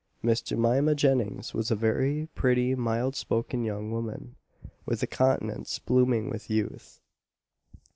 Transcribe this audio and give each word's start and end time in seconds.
Miss 0.23 0.41
Jemima 0.41 0.95
Jennings 0.95 1.53
was 1.53 1.69
a 1.69 1.75
very 1.75 2.27
pretty 2.33 2.73
mild 2.73 3.15
spoken 3.15 3.63
young 3.63 3.91
woman, 3.91 4.35
with 4.83 5.03
a 5.03 5.05
countenance 5.05 5.77
blooming 5.77 6.27
with 6.31 6.49
youth. 6.49 6.99